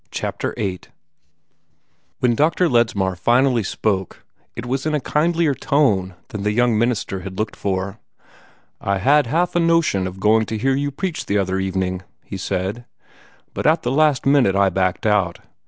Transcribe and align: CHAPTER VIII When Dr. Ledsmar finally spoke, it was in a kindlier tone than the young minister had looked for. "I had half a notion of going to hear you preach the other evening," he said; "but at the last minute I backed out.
CHAPTER 0.09 0.55
VIII 0.57 0.79
When 2.21 2.33
Dr. 2.33 2.67
Ledsmar 2.67 3.15
finally 3.15 3.61
spoke, 3.61 4.25
it 4.55 4.65
was 4.65 4.87
in 4.87 4.95
a 4.95 4.99
kindlier 4.99 5.53
tone 5.53 6.15
than 6.29 6.41
the 6.41 6.51
young 6.53 6.75
minister 6.75 7.19
had 7.19 7.37
looked 7.37 7.55
for. 7.55 7.99
"I 8.81 8.97
had 8.97 9.27
half 9.27 9.55
a 9.55 9.59
notion 9.59 10.07
of 10.07 10.19
going 10.19 10.47
to 10.47 10.57
hear 10.57 10.73
you 10.75 10.89
preach 10.89 11.27
the 11.27 11.37
other 11.37 11.59
evening," 11.59 12.01
he 12.25 12.37
said; 12.37 12.85
"but 13.53 13.67
at 13.67 13.83
the 13.83 13.91
last 13.91 14.25
minute 14.25 14.55
I 14.55 14.69
backed 14.69 15.05
out. 15.05 15.37